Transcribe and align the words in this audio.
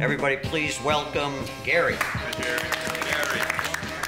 Everybody, 0.00 0.38
please 0.38 0.80
welcome 0.82 1.34
Gary. 1.62 1.94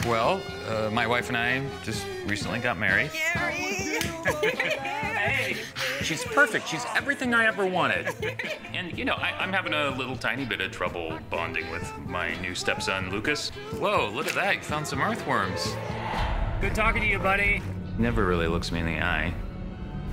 Well, 0.06 0.40
uh, 0.66 0.88
my 0.90 1.06
wife 1.06 1.28
and 1.28 1.36
I 1.36 1.62
just 1.82 2.06
recently 2.24 2.60
got 2.60 2.78
married. 2.78 3.10
Hey, 4.40 5.58
she's 6.00 6.24
perfect. 6.24 6.66
She's 6.66 6.82
everything 6.96 7.34
I 7.34 7.44
ever 7.44 7.66
wanted. 7.66 8.08
And, 8.72 8.96
you 8.96 9.04
know, 9.04 9.12
I, 9.12 9.32
I'm 9.38 9.52
having 9.52 9.74
a 9.74 9.90
little 9.90 10.16
tiny 10.16 10.46
bit 10.46 10.62
of 10.62 10.72
trouble 10.72 11.18
bonding 11.28 11.70
with 11.70 11.92
my 12.06 12.40
new 12.40 12.54
stepson, 12.54 13.10
Lucas. 13.10 13.50
Whoa, 13.78 14.10
look 14.14 14.26
at 14.26 14.34
that. 14.34 14.54
You 14.56 14.62
found 14.62 14.88
some 14.88 15.02
earthworms. 15.02 15.76
Good 16.62 16.74
talking 16.74 17.02
to 17.02 17.06
you, 17.06 17.18
buddy. 17.18 17.60
Never 17.98 18.24
really 18.24 18.46
looks 18.46 18.72
me 18.72 18.80
in 18.80 18.86
the 18.86 18.98
eye. 19.04 19.34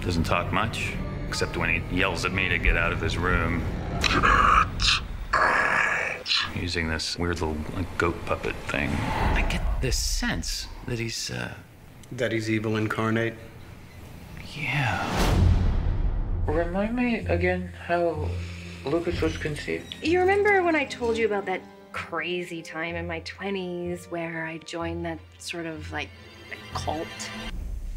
Doesn't 0.02 0.26
talk 0.26 0.52
much, 0.52 0.94
except 1.26 1.56
when 1.56 1.70
he 1.70 1.82
yells 1.96 2.26
at 2.26 2.34
me 2.34 2.50
to 2.50 2.58
get 2.58 2.76
out 2.76 2.92
of 2.92 3.00
his 3.00 3.18
room. 3.18 3.64
Using 6.56 6.90
this 6.90 7.18
weird 7.18 7.42
little 7.42 7.58
like, 7.76 7.98
goat 7.98 8.26
puppet 8.26 8.56
thing. 8.68 8.90
I 8.90 9.46
get 9.50 9.82
this 9.82 9.98
sense 9.98 10.68
that 10.88 11.00
he's, 11.00 11.30
uh, 11.32 11.54
That 12.12 12.32
he's 12.32 12.50
evil 12.50 12.76
incarnate. 12.76 13.36
yeah. 14.56 15.06
Remind 16.48 16.96
me 16.96 17.20
again 17.28 17.72
how 17.86 18.28
Lucas 18.86 19.22
was 19.22 19.38
conceived? 19.38 19.96
You 20.02 20.20
remember 20.20 20.64
when 20.64 20.76
I 20.76 20.86
told 20.86 21.18
you 21.18 21.26
about 21.28 21.46
that 21.46 21.62
crazy 21.92 22.62
time 22.62 22.96
in 22.96 23.06
my 23.08 23.22
20s 23.22 24.10
where 24.10 24.46
I 24.46 24.58
joined 24.60 25.06
that 25.06 25.20
sort 25.38 25.66
of 25.68 25.92
like 25.92 26.10
cult? 26.74 27.08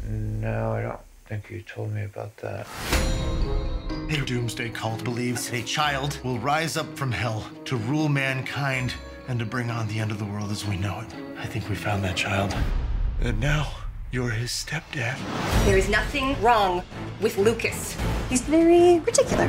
No, 0.07 0.73
I 0.73 0.81
don't 0.83 0.99
think 1.25 1.49
you 1.49 1.61
told 1.61 1.91
me 1.93 2.03
about 2.03 2.35
that. 2.37 2.67
A 4.13 4.25
doomsday 4.25 4.69
cult 4.69 5.03
believes 5.03 5.51
a 5.51 5.63
child 5.63 6.19
will 6.23 6.37
rise 6.37 6.77
up 6.77 6.95
from 6.95 7.11
hell 7.11 7.49
to 7.65 7.77
rule 7.77 8.07
mankind 8.07 8.93
and 9.27 9.39
to 9.39 9.45
bring 9.45 9.71
on 9.71 9.87
the 9.87 9.97
end 9.97 10.11
of 10.11 10.19
the 10.19 10.25
world 10.25 10.51
as 10.51 10.67
we 10.67 10.77
know 10.77 10.99
it. 10.99 11.07
I 11.39 11.47
think 11.47 11.67
we 11.67 11.73
found 11.73 12.03
that 12.03 12.15
child. 12.15 12.55
And 13.21 13.39
now 13.39 13.71
you're 14.11 14.29
his 14.29 14.51
stepdad. 14.51 15.17
There 15.65 15.79
is 15.79 15.89
nothing 15.89 16.39
wrong 16.43 16.83
with 17.21 17.39
Lucas. 17.39 17.97
He's 18.29 18.41
very 18.41 19.01
particular. 19.03 19.47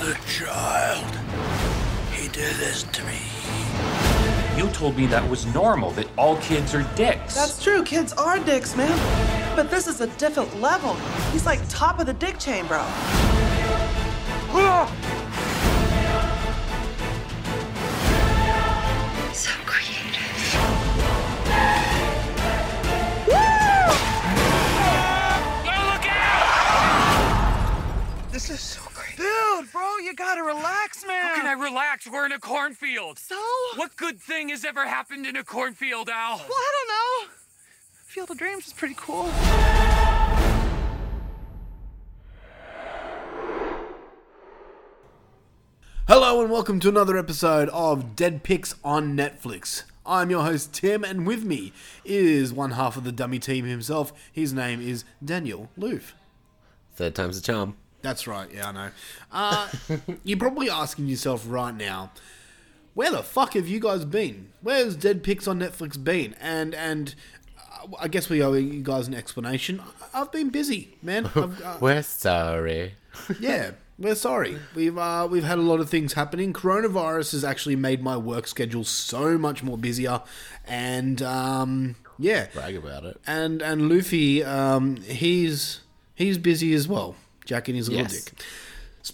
The 0.00 0.18
child. 0.26 1.14
He 2.12 2.26
did 2.28 2.56
this 2.56 2.82
to 2.82 3.04
me. 3.04 4.11
You 4.56 4.68
told 4.68 4.96
me 4.98 5.06
that 5.06 5.28
was 5.30 5.46
normal, 5.54 5.92
that 5.92 6.06
all 6.18 6.36
kids 6.36 6.74
are 6.74 6.82
dicks. 6.94 7.34
That's 7.34 7.62
true, 7.62 7.82
kids 7.82 8.12
are 8.12 8.38
dicks, 8.38 8.76
man. 8.76 9.56
But 9.56 9.70
this 9.70 9.86
is 9.86 10.02
a 10.02 10.06
different 10.18 10.60
level. 10.60 10.94
He's 11.32 11.46
like 11.46 11.58
top 11.70 11.98
of 12.00 12.06
the 12.06 12.12
dick 12.12 12.38
chain, 12.38 12.66
bro. 12.66 12.84
So 19.32 19.50
creative. 19.64 20.20
This 28.30 28.50
is 28.50 28.60
so 28.60 28.81
great. 29.62 29.72
Bro, 29.72 29.98
you 29.98 30.14
gotta 30.14 30.42
relax, 30.42 31.04
man. 31.06 31.22
How 31.22 31.36
can 31.36 31.46
I 31.46 31.52
relax? 31.52 32.08
We're 32.10 32.26
in 32.26 32.32
a 32.32 32.38
cornfield. 32.38 33.18
So? 33.18 33.36
What 33.76 33.96
good 33.96 34.20
thing 34.20 34.48
has 34.50 34.64
ever 34.64 34.86
happened 34.86 35.26
in 35.26 35.36
a 35.36 35.44
cornfield, 35.44 36.08
Al? 36.08 36.36
Well, 36.36 36.46
I 36.50 36.72
don't 36.72 37.28
know. 37.28 37.34
Field 38.04 38.30
of 38.30 38.38
Dreams 38.38 38.66
is 38.66 38.72
pretty 38.72 38.94
cool. 38.96 39.30
Hello 46.08 46.42
and 46.42 46.50
welcome 46.50 46.80
to 46.80 46.88
another 46.88 47.16
episode 47.16 47.68
of 47.70 48.16
Dead 48.16 48.42
Picks 48.42 48.74
on 48.84 49.16
Netflix. 49.16 49.84
I'm 50.04 50.30
your 50.30 50.42
host 50.42 50.74
Tim, 50.74 51.04
and 51.04 51.26
with 51.26 51.44
me 51.44 51.72
is 52.04 52.52
one 52.52 52.72
half 52.72 52.96
of 52.96 53.04
the 53.04 53.12
dummy 53.12 53.38
team 53.38 53.64
himself. 53.64 54.12
His 54.32 54.52
name 54.52 54.80
is 54.82 55.04
Daniel 55.24 55.70
Loof. 55.76 56.14
Third 56.96 57.14
time's 57.14 57.40
the 57.40 57.46
charm. 57.46 57.76
That's 58.02 58.26
right, 58.26 58.48
yeah, 58.52 58.68
I 58.68 58.72
know. 58.72 58.88
Uh, 59.30 59.68
you're 60.24 60.38
probably 60.38 60.68
asking 60.68 61.06
yourself 61.06 61.44
right 61.48 61.74
now, 61.74 62.10
where 62.94 63.10
the 63.10 63.22
fuck 63.22 63.54
have 63.54 63.68
you 63.68 63.80
guys 63.80 64.04
been? 64.04 64.48
Where's 64.60 64.96
Dead 64.96 65.22
Picks 65.22 65.46
on 65.48 65.58
Netflix 65.60 66.02
been? 66.02 66.34
And 66.40 66.74
and 66.74 67.14
uh, 67.58 67.86
I 67.98 68.08
guess 68.08 68.28
we 68.28 68.42
owe 68.42 68.52
you 68.54 68.82
guys 68.82 69.08
an 69.08 69.14
explanation. 69.14 69.80
I've 70.12 70.30
been 70.32 70.50
busy, 70.50 70.96
man. 71.02 71.26
I've, 71.34 71.62
uh, 71.62 71.76
We're 71.80 72.02
sorry. 72.02 72.96
yeah, 73.40 73.70
we're 73.98 74.14
sorry. 74.14 74.58
We've 74.74 74.98
uh, 74.98 75.28
we've 75.30 75.44
had 75.44 75.58
a 75.58 75.62
lot 75.62 75.80
of 75.80 75.88
things 75.88 76.14
happening. 76.14 76.52
Coronavirus 76.52 77.32
has 77.32 77.44
actually 77.44 77.76
made 77.76 78.02
my 78.02 78.16
work 78.16 78.46
schedule 78.46 78.84
so 78.84 79.38
much 79.38 79.62
more 79.62 79.78
busier, 79.78 80.22
and 80.66 81.22
um, 81.22 81.96
yeah, 82.18 82.48
Brag 82.52 82.74
about 82.76 83.04
it. 83.04 83.20
and 83.26 83.62
and 83.62 83.88
Luffy, 83.88 84.42
um, 84.42 84.96
he's 85.02 85.80
he's 86.14 86.36
busy 86.38 86.72
as 86.74 86.88
well, 86.88 87.16
jacking 87.44 87.74
his 87.74 87.88
little 87.88 88.04
Yes. 88.04 88.24
dick. 88.24 88.34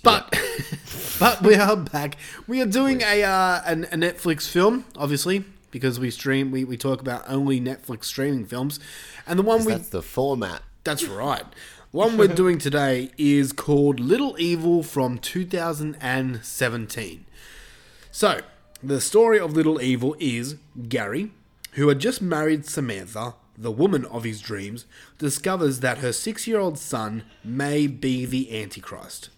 But 0.02 0.34
but 1.18 1.42
we 1.42 1.54
are 1.54 1.74
back. 1.76 2.16
We 2.46 2.60
are 2.60 2.66
doing 2.66 3.00
a 3.02 3.22
uh, 3.24 3.62
an, 3.64 3.84
a 3.84 3.96
Netflix 3.96 4.46
film, 4.48 4.84
obviously, 4.96 5.44
because 5.70 5.98
we 5.98 6.10
stream. 6.10 6.50
We, 6.50 6.64
we 6.64 6.76
talk 6.76 7.00
about 7.00 7.24
only 7.26 7.58
Netflix 7.60 8.04
streaming 8.04 8.44
films, 8.44 8.78
and 9.26 9.38
the 9.38 9.42
one 9.42 9.64
we 9.64 9.72
That's 9.72 9.88
the 9.88 10.02
format. 10.02 10.62
that's 10.84 11.06
right. 11.08 11.44
One 11.90 12.18
we're 12.18 12.28
doing 12.28 12.58
today 12.58 13.12
is 13.16 13.54
called 13.54 13.98
Little 13.98 14.36
Evil 14.38 14.82
from 14.82 15.16
2017. 15.16 17.24
So, 18.10 18.40
the 18.82 19.00
story 19.00 19.40
of 19.40 19.54
Little 19.54 19.80
Evil 19.80 20.14
is 20.20 20.56
Gary, 20.88 21.30
who 21.72 21.88
had 21.88 21.98
just 21.98 22.20
married 22.20 22.66
Samantha, 22.66 23.36
the 23.60 23.70
woman 23.72 24.04
of 24.06 24.22
his 24.24 24.40
dreams, 24.40 24.86
discovers 25.18 25.80
that 25.80 25.98
her 25.98 26.12
six 26.12 26.46
year 26.46 26.58
old 26.60 26.78
son 26.78 27.24
may 27.44 27.86
be 27.86 28.24
the 28.24 28.60
Antichrist. 28.62 29.30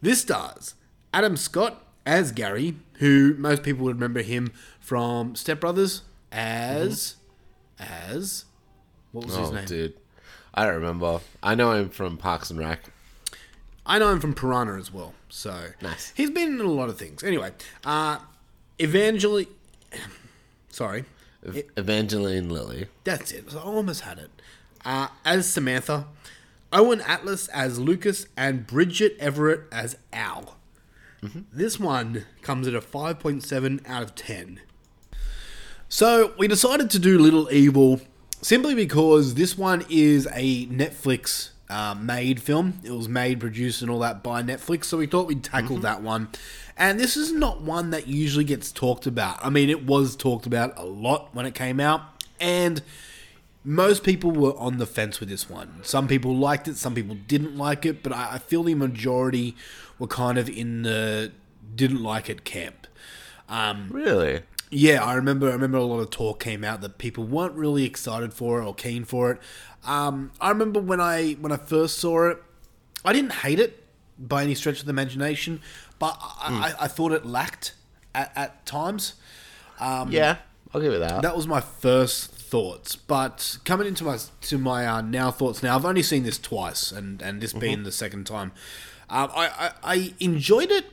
This 0.00 0.22
stars 0.22 0.74
Adam 1.12 1.36
Scott 1.36 1.84
as 2.06 2.32
Gary, 2.32 2.76
who 2.94 3.34
most 3.36 3.62
people 3.62 3.84
would 3.84 3.96
remember 3.96 4.22
him 4.22 4.52
from 4.80 5.34
Step 5.36 5.60
Brothers 5.60 6.02
as. 6.32 7.16
as. 7.78 8.44
What 9.12 9.26
was 9.26 9.36
his 9.36 9.48
Oh, 9.48 9.52
name? 9.52 9.64
dude. 9.66 9.94
I 10.54 10.64
don't 10.64 10.74
remember. 10.74 11.20
I 11.42 11.54
know 11.54 11.72
him 11.72 11.90
from 11.90 12.16
Parks 12.16 12.50
and 12.50 12.58
Rec. 12.58 12.80
I 13.86 13.98
know 13.98 14.10
him 14.10 14.20
from 14.20 14.34
Piranha 14.34 14.74
as 14.78 14.92
well. 14.92 15.14
So 15.28 15.68
Nice. 15.82 16.12
He's 16.16 16.30
been 16.30 16.54
in 16.54 16.60
a 16.60 16.64
lot 16.70 16.88
of 16.88 16.98
things. 16.98 17.22
Anyway, 17.22 17.52
uh, 17.84 18.18
Evangeli. 18.78 19.46
Sorry, 20.70 21.04
Ev- 21.56 21.62
Evangeline 21.76 22.48
Lilly. 22.50 22.86
that's 23.04 23.32
it. 23.32 23.44
I 23.54 23.58
almost 23.58 24.02
had 24.02 24.18
it. 24.18 24.30
Uh, 24.84 25.08
as 25.24 25.48
Samantha, 25.50 26.06
Owen 26.72 27.00
Atlas 27.00 27.48
as 27.48 27.78
Lucas, 27.78 28.26
and 28.36 28.66
Bridget 28.66 29.16
Everett 29.18 29.62
as 29.72 29.96
Al. 30.12 30.56
This 31.52 31.80
one 31.80 32.26
comes 32.42 32.68
at 32.68 32.74
a 32.74 32.80
5.7 32.80 33.88
out 33.88 34.02
of 34.04 34.14
10. 34.14 34.60
So 35.88 36.32
we 36.38 36.46
decided 36.46 36.90
to 36.90 36.98
do 37.00 37.18
Little 37.18 37.50
Evil 37.50 38.00
simply 38.40 38.74
because 38.76 39.34
this 39.34 39.58
one 39.58 39.84
is 39.90 40.28
a 40.32 40.66
Netflix 40.66 41.50
uh, 41.70 41.94
made 41.94 42.40
film. 42.40 42.80
It 42.84 42.92
was 42.92 43.08
made, 43.08 43.40
produced, 43.40 43.82
and 43.82 43.90
all 43.90 43.98
that 44.00 44.22
by 44.22 44.42
Netflix. 44.42 44.84
So 44.84 44.98
we 44.98 45.06
thought 45.06 45.26
we'd 45.26 45.44
tackle 45.44 45.78
that 45.78 46.02
one. 46.02 46.28
And 46.76 46.98
this 47.00 47.16
is 47.16 47.32
not 47.32 47.60
one 47.60 47.90
that 47.90 48.06
usually 48.06 48.44
gets 48.44 48.70
talked 48.72 49.06
about. 49.06 49.44
I 49.44 49.50
mean, 49.50 49.68
it 49.68 49.84
was 49.84 50.14
talked 50.16 50.46
about 50.46 50.78
a 50.78 50.84
lot 50.84 51.34
when 51.34 51.44
it 51.44 51.54
came 51.54 51.80
out, 51.80 52.02
and 52.40 52.82
most 53.64 54.04
people 54.04 54.30
were 54.30 54.56
on 54.56 54.78
the 54.78 54.86
fence 54.86 55.20
with 55.20 55.28
this 55.28 55.50
one. 55.50 55.80
Some 55.82 56.06
people 56.08 56.36
liked 56.36 56.68
it, 56.68 56.76
some 56.76 56.94
people 56.94 57.16
didn't 57.26 57.56
like 57.56 57.84
it, 57.84 58.02
but 58.02 58.12
I, 58.12 58.34
I 58.34 58.38
feel 58.38 58.62
the 58.62 58.74
majority 58.74 59.56
were 59.98 60.06
kind 60.06 60.38
of 60.38 60.48
in 60.48 60.82
the 60.82 61.32
didn't 61.74 62.02
like 62.02 62.30
it 62.30 62.44
camp. 62.44 62.86
Um, 63.48 63.88
Really? 63.90 64.42
yeah, 64.70 65.02
I 65.02 65.14
remember. 65.14 65.48
I 65.48 65.52
remember 65.52 65.78
a 65.78 65.82
lot 65.84 65.98
of 66.00 66.10
talk 66.10 66.38
came 66.40 66.62
out 66.62 66.80
that 66.82 66.98
people 66.98 67.24
weren't 67.24 67.54
really 67.54 67.84
excited 67.84 68.32
for 68.34 68.60
it 68.60 68.64
or 68.64 68.74
keen 68.74 69.04
for 69.04 69.32
it. 69.32 69.40
Um, 69.84 70.32
I 70.40 70.50
remember 70.50 70.80
when 70.80 71.00
I 71.00 71.32
when 71.34 71.52
I 71.52 71.56
first 71.56 71.98
saw 71.98 72.28
it, 72.30 72.42
I 73.04 73.12
didn't 73.12 73.32
hate 73.32 73.60
it 73.60 73.84
by 74.18 74.42
any 74.42 74.54
stretch 74.54 74.80
of 74.80 74.86
the 74.86 74.90
imagination, 74.90 75.60
but 75.98 76.16
I, 76.20 76.74
I, 76.78 76.84
I 76.84 76.88
thought 76.88 77.12
it 77.12 77.24
lacked 77.24 77.74
at, 78.14 78.32
at 78.36 78.66
times. 78.66 79.14
Um, 79.80 80.10
Yeah, 80.10 80.38
I'll 80.74 80.80
give 80.80 80.92
it 80.92 80.98
that. 80.98 81.22
that 81.22 81.36
was 81.36 81.46
my 81.46 81.60
first 81.60 82.30
thoughts. 82.32 82.96
But 82.96 83.58
coming 83.64 83.86
into 83.86 84.04
my 84.04 84.18
to 84.42 84.58
my 84.58 84.86
uh, 84.86 85.00
now 85.00 85.30
thoughts 85.30 85.62
now, 85.62 85.76
I've 85.76 85.84
only 85.86 86.02
seen 86.02 86.24
this 86.24 86.38
twice, 86.38 86.92
and 86.92 87.22
and 87.22 87.40
this 87.40 87.52
being 87.52 87.84
the 87.84 87.92
second 87.92 88.26
time, 88.26 88.52
um, 89.08 89.30
I, 89.34 89.70
I 89.82 89.94
I 89.94 90.14
enjoyed 90.18 90.70
it, 90.70 90.86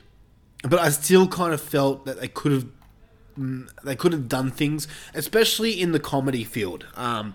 but 0.62 0.80
I 0.80 0.90
still 0.90 1.28
kind 1.28 1.54
of 1.54 1.62
felt 1.62 2.06
that 2.06 2.22
they 2.22 2.28
could 2.28 2.52
have 2.52 2.66
mm, 3.38 3.68
they 3.84 3.96
could 3.96 4.14
have 4.14 4.30
done 4.30 4.52
things, 4.52 4.88
especially 5.16 5.82
in 5.82 5.92
the 5.92 6.00
comedy 6.00 6.44
field. 6.44 6.86
Um, 6.96 7.34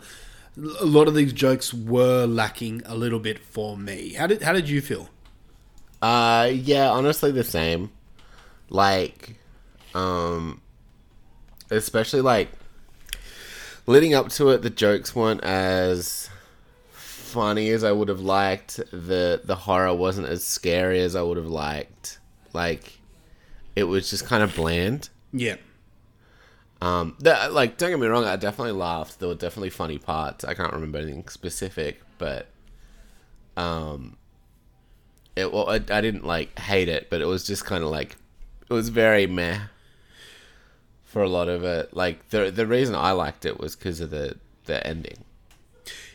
a 0.57 0.85
lot 0.85 1.09
of 1.09 1.15
these 1.15 1.33
jokes 1.33 1.73
were 1.73 2.27
lacking 2.27 2.83
a 2.85 2.95
little 2.95 3.21
bit 3.21 3.39
for 3.39 3.77
me. 3.77 4.15
How 4.15 4.27
did 4.27 4.43
how 4.43 4.53
did 4.53 4.69
you 4.69 4.81
feel? 4.81 5.09
Uh, 6.03 6.51
yeah, 6.53 6.91
honestly, 6.91 7.31
the 7.31 7.45
same. 7.45 7.91
Like, 8.69 9.37
um, 9.95 10.61
especially 11.71 12.21
like 12.21 12.49
leading 13.87 14.15
up 14.15 14.29
to 14.31 14.51
it, 14.51 14.63
the 14.63 14.71
jokes 14.71 15.15
weren't 15.15 15.43
as 15.45 16.31
funny 16.93 17.71
as 17.71 17.85
I 17.85 17.93
would 17.93 18.09
have 18.09 18.21
liked. 18.21 18.77
The 18.91 19.41
the 19.45 19.57
horror 19.57 19.95
wasn't 19.95 20.29
as 20.29 20.45
scary 20.45 21.01
as 21.01 21.15
I 21.15 21.23
would 21.23 21.37
have 21.37 21.47
liked. 21.47 22.19
Like, 22.53 22.99
it 23.77 23.85
was 23.85 24.11
just 24.11 24.27
kind 24.27 24.43
of 24.43 24.55
bland. 24.55 25.09
Yeah. 25.33 25.57
Um, 26.83 27.17
that, 27.21 27.53
like, 27.53 27.77
don't 27.77 27.91
get 27.91 28.01
me 28.01 28.07
wrong, 28.07 28.25
I 28.25 28.37
definitely 28.37 28.73
laughed. 28.73 29.19
There 29.19 29.29
were 29.29 29.35
definitely 29.35 29.71
funny 29.71 29.99
parts. 29.99 30.45
I 30.45 30.55
can't 30.55 30.73
remember 30.73 30.99
anything 30.99 31.29
specific, 31.29 32.01
but 32.17 32.49
um, 33.57 34.17
it 35.37 35.53
well, 35.53 35.69
I, 35.69 35.75
I 35.75 36.01
didn't 36.01 36.25
like 36.25 36.59
hate 36.59 36.89
it, 36.89 37.11
but 37.11 37.21
it 37.21 37.27
was 37.27 37.47
just 37.47 37.65
kind 37.65 37.85
of 37.85 37.91
like 37.91 38.17
it 38.69 38.73
was 38.73 38.89
very 38.89 39.27
meh 39.27 39.59
for 41.05 41.23
a 41.23 41.29
lot 41.29 41.49
of 41.49 41.65
it. 41.65 41.95
Like 41.95 42.31
the 42.31 42.51
the 42.51 42.67
reason 42.67 42.95
I 42.95 43.13
liked 43.13 43.45
it 43.45 43.59
was 43.59 43.77
because 43.77 44.01
of 44.01 44.11
the 44.11 44.37
the 44.65 44.85
ending. 44.87 45.25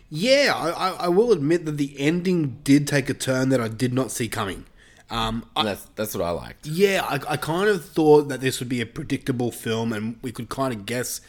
Yeah, 0.10 0.54
I, 0.56 0.70
I, 0.70 0.90
I 1.06 1.08
will 1.08 1.32
admit 1.32 1.66
that 1.66 1.78
the 1.78 1.96
ending 2.00 2.60
did 2.64 2.88
take 2.88 3.10
a 3.10 3.14
turn 3.14 3.50
that 3.50 3.60
I 3.60 3.68
did 3.68 3.94
not 3.94 4.12
see 4.12 4.28
coming. 4.28 4.66
Um, 5.10 5.46
I, 5.56 5.63
that's 5.63 5.86
that's 5.96 6.16
what 6.16 6.24
I 6.24 6.31
liked. 6.31 6.66
Yeah, 6.66 7.06
I, 7.07 7.19
I 7.34 7.38
kind 7.38 7.69
of 7.69 7.86
thought 7.86 8.28
that 8.30 8.42
this 8.42 8.60
would 8.60 8.69
be 8.69 8.81
a 8.81 8.86
predictable 8.86 9.52
film, 9.52 9.94
and 9.94 10.18
we 10.22 10.31
could 10.31 10.50
kind 10.50 10.74
of 10.74 10.86
guess 10.86 11.22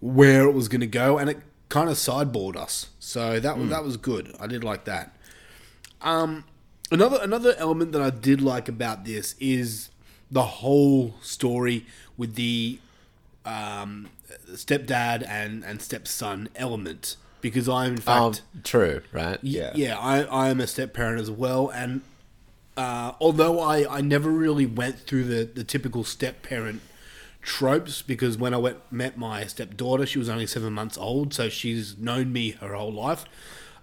where 0.00 0.42
it 0.46 0.52
was 0.52 0.68
going 0.68 0.80
to 0.82 0.86
go, 0.86 1.16
and 1.18 1.30
it 1.30 1.40
kind 1.70 1.88
of 1.88 1.96
sideboarded 1.96 2.56
us. 2.56 2.88
So 3.00 3.40
that 3.40 3.56
was 3.56 3.66
Mm. 3.68 3.70
that 3.70 3.84
was 3.84 3.96
good. 3.96 4.34
I 4.38 4.46
did 4.46 4.62
like 4.62 4.84
that. 4.84 5.16
Um, 6.02 6.44
another 6.90 7.18
another 7.22 7.54
element 7.56 7.92
that 7.92 8.02
I 8.02 8.10
did 8.10 8.40
like 8.42 8.68
about 8.68 9.04
this 9.04 9.34
is 9.40 9.88
the 10.30 10.42
whole 10.42 11.14
story 11.22 11.86
with 12.16 12.34
the 12.34 12.78
um, 13.46 14.08
stepdad 14.50 15.26
and 15.26 15.64
and 15.64 15.80
stepson 15.80 16.48
element 16.56 17.16
because 17.40 17.68
I'm 17.68 17.92
in 17.92 18.00
fact 18.00 18.42
Um, 18.54 18.60
true, 18.64 19.02
right? 19.12 19.38
yeah, 19.42 19.72
yeah. 19.74 19.98
I, 19.98 20.22
I 20.24 20.48
am 20.50 20.60
a 20.60 20.66
step 20.66 20.92
parent 20.92 21.20
as 21.20 21.30
well, 21.30 21.68
and 21.70 22.02
uh, 22.76 23.12
although 23.20 23.60
I, 23.60 23.98
I 23.98 24.00
never 24.00 24.30
really 24.30 24.66
went 24.66 25.00
through 25.00 25.24
the, 25.24 25.44
the 25.44 25.64
typical 25.64 26.04
step 26.04 26.42
parent 26.42 26.80
tropes 27.42 28.02
because 28.02 28.38
when 28.38 28.54
I 28.54 28.56
went 28.56 28.78
met 28.92 29.16
my 29.18 29.46
stepdaughter, 29.46 30.06
she 30.06 30.18
was 30.18 30.28
only 30.28 30.46
seven 30.46 30.72
months 30.72 30.96
old, 30.96 31.34
so 31.34 31.48
she's 31.48 31.98
known 31.98 32.32
me 32.32 32.50
her 32.52 32.74
whole 32.74 32.92
life. 32.92 33.24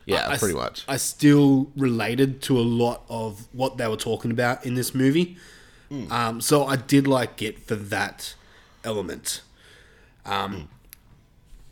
Yeah, 0.05 0.27
I- 0.27 0.33
I 0.33 0.37
pretty 0.37 0.55
much. 0.55 0.85
I 0.87 0.97
still 0.97 1.71
related 1.75 2.41
to 2.43 2.57
a 2.57 2.61
lot 2.63 3.03
of 3.09 3.47
what 3.53 3.77
they 3.77 3.87
were 3.87 3.97
talking 3.97 4.31
about 4.31 4.65
in 4.65 4.75
this 4.75 4.95
movie, 4.95 5.37
Hmm. 5.89 6.11
um, 6.11 6.41
so 6.41 6.65
I 6.65 6.75
did 6.75 7.07
like 7.07 7.41
it 7.41 7.59
for 7.67 7.75
that 7.75 8.35
element. 8.83 9.41
Um, 10.25 10.69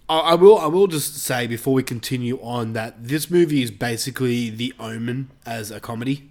I, 0.09 0.19
I 0.19 0.35
will. 0.35 0.57
I 0.57 0.65
will 0.67 0.87
just 0.87 1.15
say 1.17 1.47
before 1.47 1.73
we 1.73 1.83
continue 1.83 2.39
on 2.41 2.73
that 2.73 3.07
this 3.07 3.29
movie 3.29 3.61
is 3.61 3.69
basically 3.71 4.49
The 4.49 4.73
Omen 4.79 5.29
as 5.45 5.69
a 5.71 5.79
comedy. 5.79 6.29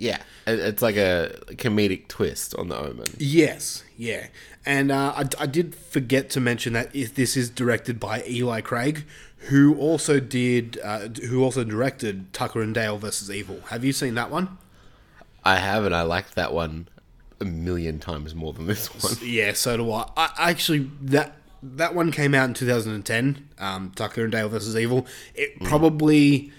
Yeah, 0.00 0.22
it's 0.46 0.80
like 0.80 0.96
a 0.96 1.38
comedic 1.50 2.08
twist 2.08 2.54
on 2.54 2.68
the 2.68 2.78
Omen. 2.78 3.04
Yes, 3.18 3.84
yeah, 3.98 4.28
and 4.64 4.90
uh, 4.90 5.12
I, 5.14 5.24
I 5.38 5.44
did 5.44 5.74
forget 5.74 6.30
to 6.30 6.40
mention 6.40 6.72
that 6.72 6.96
if 6.96 7.14
this 7.14 7.36
is 7.36 7.50
directed 7.50 8.00
by 8.00 8.24
Eli 8.26 8.62
Craig, 8.62 9.04
who 9.48 9.76
also 9.76 10.18
did, 10.18 10.80
uh, 10.82 11.08
who 11.28 11.44
also 11.44 11.64
directed 11.64 12.32
Tucker 12.32 12.62
and 12.62 12.74
Dale 12.74 12.96
versus 12.96 13.30
Evil. 13.30 13.60
Have 13.68 13.84
you 13.84 13.92
seen 13.92 14.14
that 14.14 14.30
one? 14.30 14.56
I 15.44 15.56
have, 15.56 15.84
and 15.84 15.94
I 15.94 16.00
liked 16.00 16.34
that 16.34 16.54
one 16.54 16.88
a 17.38 17.44
million 17.44 17.98
times 17.98 18.34
more 18.34 18.54
than 18.54 18.66
this 18.66 18.86
one. 19.04 19.18
Yeah, 19.22 19.52
so 19.52 19.76
do 19.76 19.92
I. 19.92 20.08
I 20.16 20.30
I 20.38 20.50
actually 20.50 20.90
that 21.02 21.36
that 21.62 21.94
one 21.94 22.10
came 22.10 22.34
out 22.34 22.48
in 22.48 22.54
2010. 22.54 23.48
Um, 23.58 23.92
Tucker 23.94 24.22
and 24.22 24.32
Dale 24.32 24.48
versus 24.48 24.74
Evil. 24.76 25.06
It 25.34 25.60
probably. 25.62 26.52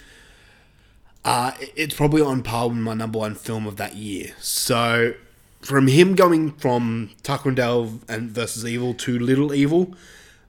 Uh, 1.23 1.51
it's 1.75 1.93
probably 1.93 2.21
on 2.21 2.41
par 2.41 2.69
with 2.69 2.77
my 2.77 2.93
number 2.93 3.19
one 3.19 3.35
film 3.35 3.67
of 3.67 3.77
that 3.77 3.95
year. 3.95 4.33
So, 4.39 5.13
from 5.61 5.87
him 5.87 6.15
going 6.15 6.51
from 6.53 7.11
Tucker 7.21 7.49
and 7.49 7.55
Dale 7.55 7.99
and 8.07 8.31
versus 8.31 8.65
Evil 8.65 8.93
to 8.95 9.19
Little 9.19 9.53
Evil, 9.53 9.93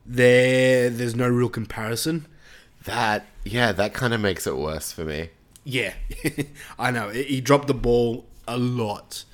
there 0.07 0.89
there's 0.89 1.15
no 1.15 1.29
real 1.29 1.51
comparison. 1.51 2.27
That 2.85 3.27
yeah, 3.45 3.73
that 3.73 3.93
kind 3.93 4.15
of 4.15 4.21
makes 4.21 4.47
it 4.47 4.57
worse 4.57 4.93
for 4.93 5.05
me. 5.05 5.31
Yeah, 5.65 5.95
I 6.79 6.91
know 6.91 7.11
he 7.11 7.41
dropped 7.41 7.67
the 7.69 7.75
ball 7.75 8.25
a 8.49 8.57
lot. 8.57 9.25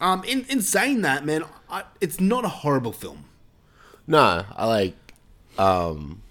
Um, 0.00 0.22
in 0.24 0.44
in 0.48 0.60
saying 0.60 1.02
that, 1.02 1.24
man, 1.24 1.44
I, 1.68 1.84
it's 2.00 2.20
not 2.20 2.44
a 2.44 2.48
horrible 2.48 2.92
film. 2.92 3.24
No, 4.06 4.44
I 4.56 4.66
like, 4.66 5.14
um, 5.58 6.22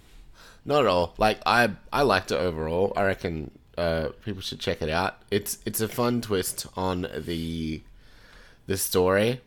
not 0.66 0.82
at 0.82 0.88
all. 0.88 1.14
Like 1.18 1.40
I, 1.46 1.72
I 1.94 2.02
liked 2.02 2.32
it 2.32 2.36
overall. 2.36 2.94
I 2.96 3.04
reckon 3.06 3.52
uh, 3.80 4.10
people 4.26 4.42
should 4.42 4.60
check 4.60 4.82
it 4.82 4.90
out. 4.90 5.18
It's 5.32 5.60
it's 5.66 5.82
a 5.82 5.88
fun 5.88 6.22
twist 6.22 6.68
on 6.76 7.08
the 7.18 7.82
the 8.68 8.78
story. 8.78 9.42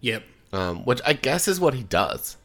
Yep. 0.00 0.22
Um, 0.52 0.84
which 0.84 1.00
I 1.06 1.12
guess 1.14 1.48
is 1.48 1.58
what 1.60 1.74
he 1.74 1.82
does, 1.82 2.36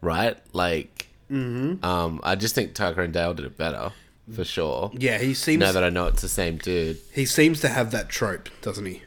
right? 0.00 0.36
Like, 0.52 1.08
Mhm. 1.30 1.82
um, 1.84 2.20
I 2.22 2.34
just 2.34 2.54
think 2.54 2.74
Tucker 2.74 3.02
and 3.02 3.12
Dale 3.12 3.34
did 3.34 3.46
it 3.46 3.56
better 3.56 3.92
for 4.34 4.44
sure. 4.44 4.90
Yeah, 4.94 5.18
he 5.18 5.34
seems- 5.34 5.60
now 5.60 5.72
that 5.72 5.84
I 5.84 5.90
know 5.90 6.06
it's 6.06 6.22
the 6.22 6.28
same 6.28 6.56
dude. 6.58 6.98
He 7.12 7.24
seems 7.26 7.60
to 7.60 7.68
have 7.68 7.90
that 7.92 8.08
trope, 8.08 8.48
doesn't 8.62 8.86
he? 8.86 9.02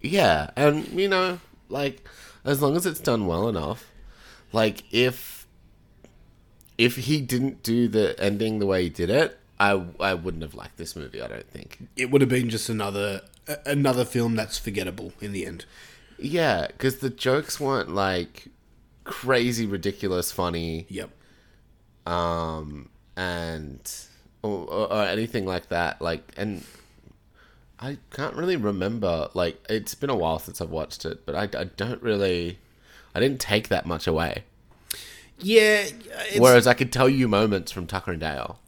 Yeah, 0.00 0.50
and 0.56 0.86
you 0.88 1.08
know, 1.08 1.40
like 1.68 2.06
as 2.44 2.60
long 2.60 2.76
as 2.76 2.84
it's 2.86 3.00
done 3.00 3.26
well 3.26 3.48
enough, 3.48 3.86
like 4.52 4.84
if 4.92 5.46
if 6.76 6.96
he 6.96 7.20
didn't 7.20 7.62
do 7.62 7.86
the 7.88 8.18
ending 8.20 8.58
the 8.58 8.66
way 8.66 8.82
he 8.84 8.88
did 8.90 9.08
it, 9.08 9.38
I 9.58 9.84
I 10.00 10.14
wouldn't 10.14 10.42
have 10.42 10.54
liked 10.54 10.76
this 10.76 10.96
movie. 10.96 11.22
I 11.22 11.28
don't 11.28 11.48
think. 11.50 11.88
It 11.96 12.10
would 12.10 12.20
have 12.20 12.30
been 12.30 12.50
just 12.50 12.68
another 12.68 13.22
another 13.66 14.04
film 14.04 14.36
that's 14.36 14.58
forgettable 14.58 15.12
in 15.20 15.32
the 15.32 15.46
end. 15.46 15.64
Yeah, 16.18 16.68
because 16.68 16.98
the 16.98 17.10
jokes 17.10 17.60
weren't 17.60 17.94
like 17.94 18.48
crazy, 19.04 19.66
ridiculous, 19.66 20.32
funny. 20.32 20.86
Yep. 20.88 21.10
Um, 22.06 22.90
and 23.16 23.90
or, 24.42 24.66
or, 24.68 24.92
or 24.92 25.02
anything 25.04 25.46
like 25.46 25.68
that. 25.68 26.00
Like, 26.02 26.32
and 26.36 26.64
I 27.78 27.98
can't 28.10 28.34
really 28.34 28.56
remember. 28.56 29.28
Like, 29.34 29.64
it's 29.68 29.94
been 29.94 30.10
a 30.10 30.16
while 30.16 30.38
since 30.38 30.60
I've 30.60 30.70
watched 30.70 31.04
it, 31.04 31.24
but 31.26 31.34
I, 31.34 31.60
I 31.60 31.64
don't 31.64 32.02
really. 32.02 32.58
I 33.14 33.20
didn't 33.20 33.40
take 33.40 33.68
that 33.68 33.86
much 33.86 34.06
away. 34.06 34.42
Yeah. 35.38 35.84
It's, 35.84 36.40
Whereas 36.40 36.66
I 36.66 36.74
could 36.74 36.92
tell 36.92 37.08
you 37.08 37.28
moments 37.28 37.70
from 37.70 37.86
Tucker 37.86 38.10
and 38.12 38.20
Dale. 38.20 38.58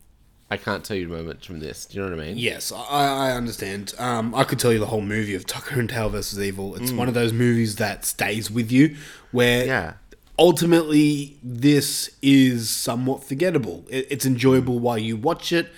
I 0.50 0.56
can't 0.56 0.84
tell 0.84 0.96
you 0.96 1.08
moments 1.08 1.44
from 1.44 1.58
this. 1.58 1.86
Do 1.86 1.98
you 1.98 2.04
know 2.04 2.14
what 2.16 2.22
I 2.22 2.26
mean? 2.28 2.38
Yes, 2.38 2.70
I, 2.70 3.30
I 3.30 3.32
understand. 3.32 3.94
Um, 3.98 4.32
I 4.34 4.44
could 4.44 4.60
tell 4.60 4.72
you 4.72 4.78
the 4.78 4.86
whole 4.86 5.00
movie 5.00 5.34
of 5.34 5.44
Tucker 5.44 5.80
and 5.80 5.88
Dale 5.88 6.08
versus 6.08 6.38
Evil. 6.40 6.76
It's 6.76 6.92
Mm. 6.92 6.96
one 6.98 7.08
of 7.08 7.14
those 7.14 7.32
movies 7.32 7.76
that 7.76 8.04
stays 8.04 8.48
with 8.50 8.70
you, 8.70 8.96
where 9.32 9.66
Yeah. 9.66 9.92
ultimately 10.38 11.36
this 11.42 12.10
is 12.22 12.70
somewhat 12.70 13.24
forgettable. 13.24 13.84
It, 13.90 14.06
it's 14.08 14.24
enjoyable 14.24 14.78
while 14.78 14.98
you 14.98 15.16
watch 15.16 15.50
it, 15.52 15.68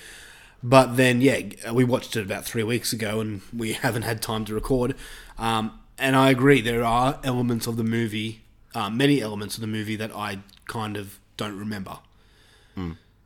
but 0.63 0.97
then 0.99 1.23
yeah, 1.23 1.41
we 1.73 1.85
watched 1.85 2.15
it 2.17 2.23
about 2.23 2.45
three 2.45 2.63
weeks 2.63 2.93
ago 2.93 3.21
and 3.21 3.41
we 3.57 3.73
haven't 3.85 4.03
had 4.03 4.21
time 4.21 4.45
to 4.47 4.55
record. 4.55 4.95
Um, 5.39 5.79
and 5.99 6.15
I 6.15 6.29
agree, 6.31 6.61
there 6.61 6.85
are 6.85 7.19
elements 7.25 7.67
of 7.67 7.77
the 7.79 7.85
movie, 7.85 8.43
uh, 8.75 8.91
many 8.91 9.23
elements 9.23 9.55
of 9.57 9.63
the 9.63 9.67
movie 9.67 9.97
that 9.97 10.15
I 10.15 10.41
kind 10.67 10.97
of 10.99 11.19
don't 11.39 11.59
remember. 11.59 11.99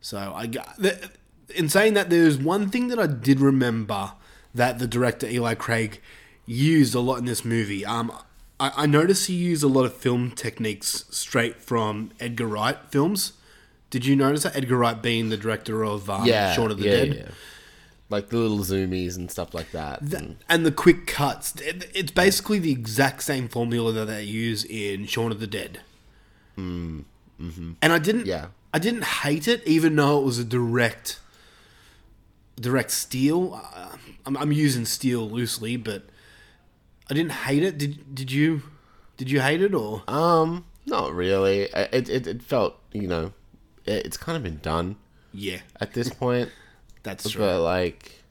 So 0.05 0.33
I 0.35 0.47
got 0.47 0.77
the, 0.79 1.11
in 1.53 1.69
saying 1.69 1.95
that 1.95 2.11
there's 2.11 2.37
one 2.39 2.69
thing 2.69 2.89
that 2.89 2.99
I 2.99 3.07
did 3.07 3.41
remember 3.41 4.13
that 4.55 4.79
the 4.79 4.87
director 4.87 5.27
Eli 5.27 5.55
Craig 5.55 6.01
used 6.47 6.95
a 6.95 7.01
lot 7.01 7.19
in 7.19 7.25
this 7.25 7.45
movie. 7.45 7.85
Um, 7.87 8.13
I, 8.61 8.73
I 8.79 8.87
noticed 8.87 9.27
he 9.29 9.35
used 9.35 9.63
a 9.63 9.69
lot 9.69 9.85
of 9.85 9.95
film 9.95 10.31
techniques 10.33 11.05
straight 11.11 11.61
from 11.63 12.11
Edgar 12.21 12.47
Wright 12.49 12.79
films. 12.91 13.33
Did 13.91 14.05
you 14.07 14.17
notice 14.17 14.43
that 14.45 14.57
Edgar 14.57 14.77
Wright 14.79 15.01
being 15.01 15.29
the 15.29 15.37
director 15.37 15.83
of 15.85 16.09
um, 16.11 16.27
yeah. 16.27 16.53
Shaun 16.55 16.71
of 16.71 16.79
the 16.79 16.85
yeah, 16.85 16.97
Dead? 16.97 17.15
yeah. 17.15 17.29
Like 18.09 18.29
the 18.29 18.37
little 18.37 18.59
zoomies 18.59 19.17
and 19.17 19.31
stuff 19.31 19.55
like 19.55 19.71
that. 19.73 20.03
and- 20.03 20.37
And 20.49 20.67
the 20.67 20.73
quick 20.73 21.07
cuts. 21.07 21.55
It- 21.61 21.91
It's 21.95 22.11
basically 22.13 22.59
the 22.59 22.73
exact 22.73 23.23
same 23.23 23.49
formula 23.49 23.93
that 23.93 24.05
they 24.07 24.25
use 24.25 24.65
in 24.65 25.07
Shaun 25.07 25.31
of 25.33 25.41
the 25.41 25.47
Dead. 25.47 25.81
Mm, 26.59 27.05
hmm 27.39 27.73
And 27.81 27.93
I 27.93 27.99
didn't. 27.99 28.27
Yeah. 28.27 28.47
I 28.75 28.79
didn't 28.79 29.05
hate 29.05 29.47
it, 29.49 29.63
even 29.67 29.97
though 29.97 30.19
it 30.21 30.25
was 30.25 30.39
a 30.39 30.45
direct, 30.45 31.21
direct 32.63 32.91
steal. 32.91 33.61
Uh, 33.75 33.97
I'm, 34.25 34.37
I'm 34.37 34.53
using 34.53 34.85
steal 34.85 35.29
loosely, 35.29 35.77
but 35.77 36.05
I 37.11 37.15
didn't 37.15 37.33
hate 37.33 37.63
it. 37.63 37.77
Did 37.79 38.15
Did 38.15 38.33
you? 38.33 38.63
Did 39.17 39.31
you 39.31 39.41
hate 39.41 39.61
it 39.63 39.75
or? 39.75 40.03
Um, 40.09 40.65
not 40.87 41.13
really. 41.15 41.63
It 41.65 42.09
it, 42.09 42.27
it 42.27 42.43
felt 42.43 42.79
you 42.93 43.07
know, 43.09 43.33
it, 43.85 44.07
it's 44.07 44.17
kind 44.17 44.37
of 44.37 44.43
been 44.43 44.59
done. 44.59 44.97
Yeah. 45.33 45.59
At 45.81 45.95
this 45.95 46.11
point, 46.11 46.51
That's 47.03 47.25
but 47.25 47.33
true. 47.33 47.45
like, 47.57 48.23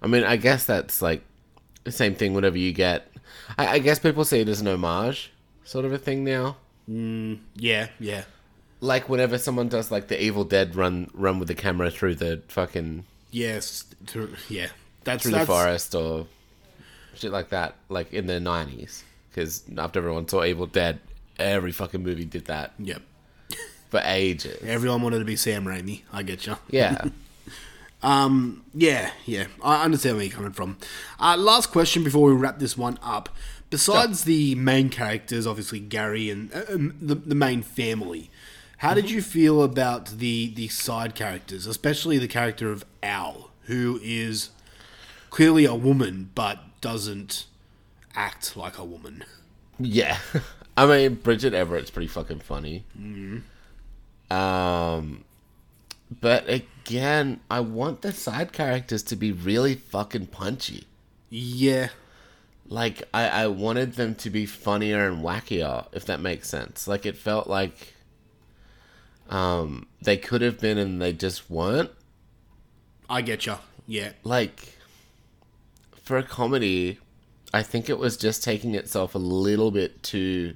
I 0.00 0.06
mean, 0.06 0.24
I 0.24 0.36
guess 0.36 0.64
that's 0.64 1.00
like 1.02 1.22
the 1.84 1.92
same 1.92 2.14
thing. 2.14 2.34
Whenever 2.34 2.58
you 2.58 2.72
get, 2.72 3.08
I, 3.58 3.66
I 3.68 3.78
guess 3.78 3.98
people 3.98 4.24
see 4.24 4.40
it 4.40 4.48
as 4.48 4.60
an 4.60 4.68
homage, 4.68 5.32
sort 5.64 5.84
of 5.84 5.92
a 5.92 5.98
thing 5.98 6.24
now. 6.24 6.56
Mm, 6.90 7.40
yeah, 7.54 7.88
yeah. 8.00 8.24
Like 8.80 9.08
whenever 9.08 9.38
someone 9.38 9.68
does 9.68 9.90
like 9.92 10.08
the 10.08 10.20
Evil 10.20 10.44
Dead 10.44 10.74
run 10.74 11.08
run 11.14 11.38
with 11.38 11.48
the 11.48 11.54
camera 11.54 11.90
through 11.90 12.16
the 12.16 12.42
fucking 12.48 13.04
Yes, 13.32 13.84
through, 14.06 14.34
yeah. 14.48 14.68
That's 15.04 15.24
through 15.24 15.32
that's, 15.32 15.46
the 15.48 15.52
forest 15.52 15.94
or 15.96 16.26
shit 17.14 17.32
like 17.32 17.48
that, 17.48 17.74
like 17.88 18.12
in 18.12 18.26
the 18.26 18.38
nineties. 18.38 19.02
Because 19.30 19.64
after 19.76 19.98
everyone 19.98 20.28
saw 20.28 20.44
Evil 20.44 20.66
Dead, 20.66 21.00
every 21.38 21.72
fucking 21.72 22.02
movie 22.02 22.26
did 22.26 22.44
that 22.44 22.74
Yep. 22.78 23.02
for 23.90 24.00
ages. 24.04 24.62
Everyone 24.62 25.02
wanted 25.02 25.18
to 25.20 25.24
be 25.24 25.34
Sam 25.36 25.64
Raimi. 25.64 26.02
I 26.12 26.22
get 26.22 26.46
you. 26.46 26.56
Yeah. 26.70 27.06
Um. 28.04 28.64
Yeah. 28.74 29.12
Yeah. 29.26 29.46
I 29.62 29.84
understand 29.84 30.16
where 30.16 30.24
you're 30.24 30.34
coming 30.34 30.50
from. 30.50 30.76
Uh, 31.20 31.36
last 31.36 31.70
question 31.70 32.02
before 32.02 32.28
we 32.28 32.34
wrap 32.34 32.58
this 32.58 32.76
one 32.76 32.98
up. 33.00 33.28
Besides 33.70 34.24
the 34.24 34.56
main 34.56 34.88
characters, 34.88 35.46
obviously 35.46 35.78
Gary 35.78 36.28
and 36.28 36.52
uh, 36.52 36.62
um, 36.68 36.96
the 37.00 37.14
the 37.14 37.36
main 37.36 37.62
family, 37.62 38.28
how 38.82 38.94
did 38.94 39.08
you 39.12 39.22
feel 39.22 39.62
about 39.62 40.06
the 40.06 40.52
the 40.54 40.66
side 40.66 41.14
characters, 41.14 41.68
especially 41.68 42.18
the 42.18 42.26
character 42.26 42.72
of 42.72 42.84
Al, 43.00 43.50
who 43.66 44.00
is 44.02 44.50
clearly 45.30 45.64
a 45.64 45.74
woman 45.74 46.30
but 46.34 46.58
doesn't 46.80 47.46
act 48.16 48.56
like 48.56 48.78
a 48.78 48.84
woman? 48.84 49.24
Yeah, 49.78 50.18
I 50.76 50.86
mean 50.86 51.14
Bridget 51.14 51.54
Everett's 51.54 51.90
pretty 51.90 52.08
fucking 52.08 52.40
funny. 52.40 52.84
Um, 54.32 55.24
but 56.20 56.48
again, 56.48 57.38
I 57.48 57.60
want 57.60 58.02
the 58.02 58.10
side 58.10 58.52
characters 58.52 59.04
to 59.04 59.16
be 59.16 59.30
really 59.30 59.76
fucking 59.76 60.26
punchy. 60.26 60.88
Yeah. 61.30 61.90
Like 62.68 63.04
I, 63.14 63.28
I 63.28 63.46
wanted 63.46 63.92
them 63.92 64.16
to 64.16 64.30
be 64.30 64.44
funnier 64.44 65.06
and 65.06 65.22
wackier, 65.22 65.86
if 65.92 66.04
that 66.06 66.18
makes 66.18 66.48
sense. 66.48 66.88
Like 66.88 67.06
it 67.06 67.16
felt 67.16 67.46
like 67.46 67.94
um 69.28 69.86
they 70.02 70.16
could 70.16 70.42
have 70.42 70.60
been 70.60 70.78
and 70.78 71.00
they 71.00 71.12
just 71.12 71.50
weren't. 71.50 71.90
I 73.08 73.22
get 73.22 73.46
you. 73.46 73.56
Yeah. 73.86 74.12
Like 74.24 74.78
for 76.02 76.18
a 76.18 76.22
comedy, 76.22 76.98
I 77.54 77.62
think 77.62 77.88
it 77.88 77.98
was 77.98 78.16
just 78.16 78.42
taking 78.42 78.74
itself 78.74 79.14
a 79.14 79.18
little 79.18 79.70
bit 79.70 80.02
too 80.02 80.54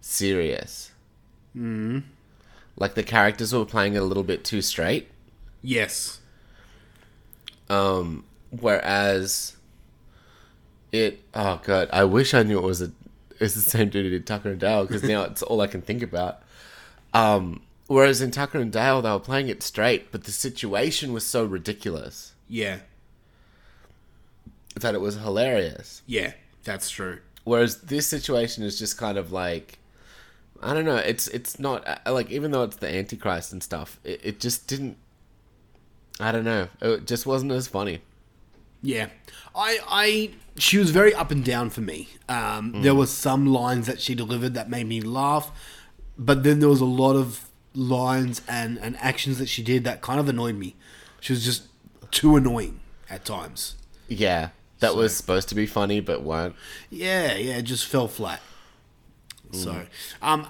serious. 0.00 0.92
Mm. 1.56 2.04
Like 2.76 2.94
the 2.94 3.02
characters 3.02 3.52
were 3.52 3.64
playing 3.64 3.94
it 3.94 3.98
a 3.98 4.04
little 4.04 4.22
bit 4.22 4.44
too 4.44 4.62
straight. 4.62 5.10
Yes. 5.62 6.20
Um, 7.68 8.24
whereas 8.50 9.56
it, 10.92 11.20
oh 11.34 11.60
god, 11.64 11.88
I 11.92 12.04
wish 12.04 12.32
I 12.34 12.42
knew 12.44 12.58
it 12.58 12.64
was 12.64 12.80
a, 12.80 12.92
it's 13.40 13.54
the 13.54 13.60
same 13.60 13.88
dude 13.88 14.04
who 14.04 14.10
did 14.10 14.26
Tucker 14.26 14.50
and 14.50 14.60
Dale 14.60 14.86
because 14.86 15.02
now 15.02 15.22
it's 15.24 15.42
all 15.42 15.60
I 15.60 15.66
can 15.66 15.82
think 15.82 16.02
about. 16.02 16.42
Um, 17.14 17.62
whereas 17.86 18.20
in 18.20 18.30
Tucker 18.30 18.58
and 18.58 18.70
Dale 18.72 19.00
they 19.02 19.10
were 19.10 19.18
playing 19.20 19.48
it 19.48 19.62
straight, 19.62 20.12
but 20.12 20.24
the 20.24 20.32
situation 20.32 21.12
was 21.12 21.24
so 21.26 21.44
ridiculous 21.44 22.32
Yeah. 22.48 22.78
that 24.80 24.94
it 24.94 25.00
was 25.00 25.16
hilarious. 25.16 26.02
Yeah. 26.06 26.32
That's 26.64 26.90
true. 26.90 27.20
Whereas 27.44 27.80
this 27.82 28.06
situation 28.06 28.62
is 28.62 28.78
just 28.78 28.98
kind 28.98 29.16
of 29.16 29.32
like, 29.32 29.78
I 30.62 30.74
don't 30.74 30.84
know. 30.84 30.96
It's 30.96 31.28
it's 31.28 31.58
not 31.58 31.86
uh, 31.88 32.12
like 32.12 32.30
even 32.30 32.50
though 32.50 32.64
it's 32.64 32.76
the 32.76 32.88
Antichrist 32.88 33.52
and 33.52 33.62
stuff, 33.62 33.98
it, 34.04 34.20
it 34.22 34.40
just 34.40 34.66
didn't. 34.66 34.96
I 36.20 36.32
don't 36.32 36.44
know. 36.44 36.68
It 36.82 37.06
just 37.06 37.26
wasn't 37.26 37.52
as 37.52 37.68
funny. 37.68 38.00
Yeah, 38.82 39.08
I, 39.56 39.78
I, 39.88 40.30
she 40.56 40.78
was 40.78 40.90
very 40.90 41.12
up 41.14 41.30
and 41.32 41.44
down 41.44 41.70
for 41.70 41.80
me. 41.80 42.08
Um, 42.28 42.82
There 42.82 42.94
were 42.94 43.06
some 43.06 43.46
lines 43.46 43.86
that 43.86 44.00
she 44.00 44.14
delivered 44.14 44.54
that 44.54 44.68
made 44.70 44.86
me 44.86 45.00
laugh, 45.00 45.50
but 46.18 46.42
then 46.42 46.60
there 46.60 46.68
was 46.68 46.80
a 46.80 46.86
lot 46.86 47.14
of 47.14 47.48
lines 47.74 48.42
and, 48.48 48.78
and 48.78 48.96
actions 48.98 49.38
that 49.38 49.48
she 49.48 49.62
did 49.62 49.84
that 49.84 50.00
kind 50.02 50.18
of 50.18 50.28
annoyed 50.28 50.56
me. 50.56 50.74
She 51.20 51.32
was 51.32 51.44
just 51.44 51.68
too 52.10 52.36
annoying 52.36 52.80
at 53.08 53.24
times. 53.24 53.76
Yeah, 54.08 54.50
that 54.80 54.96
was 54.96 55.16
supposed 55.16 55.48
to 55.50 55.54
be 55.54 55.66
funny, 55.66 56.00
but 56.00 56.22
weren't. 56.22 56.56
Yeah, 56.90 57.34
yeah, 57.34 57.58
it 57.58 57.62
just 57.62 57.86
fell 57.86 58.08
flat. 58.08 58.40
So, 59.52 59.86
um, 60.20 60.46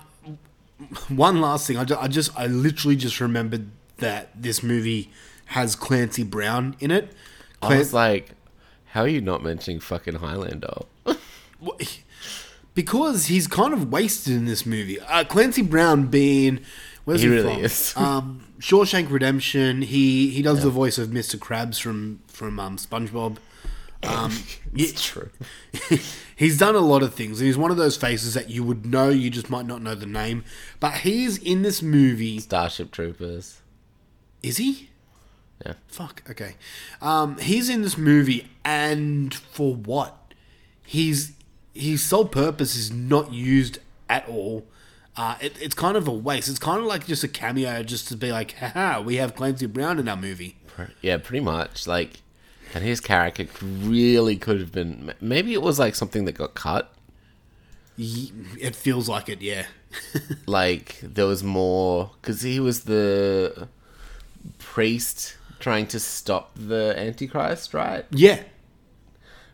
one 1.09 1.41
last 1.41 1.67
thing, 1.67 1.77
I 1.77 1.85
just, 1.85 2.03
I 2.03 2.09
just, 2.09 2.39
I 2.39 2.47
literally 2.47 2.97
just 2.97 3.21
remembered 3.21 3.71
that 3.99 4.31
this 4.35 4.63
movie 4.63 5.11
has 5.47 5.77
Clancy 5.77 6.25
Brown 6.25 6.77
in 6.81 6.91
it. 6.91 7.13
I 7.63 7.79
was 7.79 7.93
like, 7.93 8.31
how 8.87 9.03
are 9.03 9.09
you 9.09 9.21
not 9.21 9.43
mentioning 9.43 9.81
fucking 9.81 10.17
Highlander? 10.17 10.83
because 12.79 13.27
he's 13.27 13.49
kind 13.49 13.75
of 13.75 13.91
wasted 13.91 14.33
in 14.33 14.45
this 14.45 14.65
movie. 14.65 15.01
Uh, 15.01 15.25
Clancy 15.25 15.63
Brown 15.63 16.07
being 16.07 16.61
where's 17.05 17.23
He 17.23 17.27
he, 17.27 17.35
really 17.35 17.55
from? 17.55 17.65
is. 17.65 17.93
um, 17.97 18.47
Shawshank 18.61 19.11
Redemption. 19.11 19.83
He 19.83 20.31
he 20.31 20.43
does 20.43 20.63
the 20.63 20.71
voice 20.71 20.97
of 20.97 21.09
Mr. 21.09 21.35
Krabs 21.37 21.81
from 21.81 22.21
from 22.29 22.61
um, 22.61 22.77
SpongeBob. 22.77 23.39
Um, 24.05 24.31
it's 24.77 25.05
true. 25.05 25.31
he's 26.37 26.57
done 26.57 26.77
a 26.77 26.81
lot 26.81 27.03
of 27.03 27.15
things, 27.15 27.41
and 27.41 27.49
he's 27.49 27.59
one 27.59 27.73
of 27.73 27.79
those 27.79 27.97
faces 27.97 28.35
that 28.35 28.49
you 28.49 28.63
would 28.63 28.87
know, 28.87 29.09
you 29.09 29.29
just 29.29 29.51
might 29.51 29.67
not 29.67 29.83
know 29.83 29.97
the 29.97 30.07
name. 30.07 30.45
But 30.79 30.99
he's 30.99 31.37
in 31.37 31.63
this 31.63 31.83
movie. 31.83 32.39
Starship 32.39 32.93
Troopers. 32.93 33.61
Is 34.41 34.59
he? 34.59 34.91
Yeah. 35.67 35.73
Fuck. 35.89 36.23
Okay. 36.31 36.55
Um, 37.03 37.39
he's 37.39 37.69
in 37.69 37.83
this 37.83 37.99
movie, 37.99 38.49
and 38.65 39.35
for 39.35 39.75
what? 39.75 40.15
He's 40.87 41.33
his 41.79 42.03
sole 42.03 42.27
purpose 42.27 42.77
is 42.77 42.93
not 42.93 43.33
used 43.33 43.79
at 44.09 44.29
all. 44.29 44.67
Uh, 45.17 45.37
it, 45.41 45.61
it's 45.61 45.75
kind 45.75 45.97
of 45.97 46.07
a 46.07 46.13
waste. 46.13 46.49
It's 46.49 46.59
kind 46.59 46.79
of 46.81 46.87
like 46.87 47.07
just 47.07 47.25
a 47.25 47.29
cameo, 47.29 47.83
just 47.83 48.09
to 48.09 48.17
be 48.17 48.31
like, 48.31 48.53
haha, 48.53 49.01
we 49.01 49.17
have 49.17 49.35
Clancy 49.35 49.67
Brown 49.67 49.99
in 49.99 50.09
our 50.09 50.17
movie. 50.17 50.57
Yeah, 51.01 51.17
pretty 51.19 51.45
much. 51.45 51.87
Like, 51.87 52.21
and 52.73 52.85
his 52.85 53.01
character 53.01 53.47
really 53.63 54.37
could 54.37 54.61
have 54.61 54.71
been. 54.71 55.13
Maybe 55.21 55.53
it 55.55 55.63
was 55.63 55.79
like 55.79 55.95
something 55.95 56.25
that 56.27 56.33
got 56.33 56.55
cut. 56.55 56.93
It 57.97 58.77
feels 58.77 59.09
like 59.09 59.29
it, 59.29 59.43
yeah. 59.43 59.67
like 60.47 61.01
there 61.03 61.27
was 61.27 61.43
more 61.43 62.13
because 62.21 62.43
he 62.43 62.61
was 62.61 62.85
the 62.85 63.69
priest 64.59 65.37
trying 65.59 65.87
to 65.89 65.99
stop 65.99 66.53
the 66.55 66.95
antichrist 66.97 67.75
right 67.75 68.05
Yeah. 68.11 68.43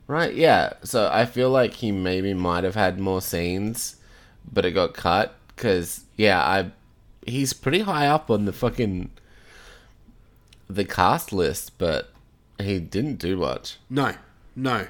Right 0.06 0.34
yeah 0.34 0.73
so 0.82 1.08
i 1.12 1.25
feel 1.25 1.50
like 1.50 1.75
he 1.75 1.90
maybe 1.92 2.34
might 2.34 2.62
have 2.64 2.75
had 2.75 2.99
more 2.99 3.20
scenes 3.23 3.96
but 4.52 4.64
it 4.64 4.73
got 4.73 4.92
cut 4.94 5.34
because 5.49 6.04
yeah 6.16 6.40
i 6.42 6.70
he's 7.26 7.52
pretty 7.52 7.80
high 7.80 8.06
up 8.06 8.30
on 8.30 8.44
the 8.44 8.52
fucking 8.52 9.11
the 10.68 10.84
cast 10.84 11.32
list 11.32 11.73
but 11.78 12.11
he 12.58 12.78
didn't 12.78 13.16
do 13.16 13.37
much 13.37 13.78
No, 13.90 14.14
no, 14.54 14.87